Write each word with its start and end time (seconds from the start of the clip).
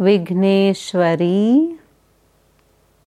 विघ्नेश्वरी। 0.00 1.78